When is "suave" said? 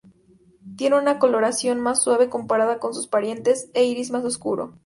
2.01-2.27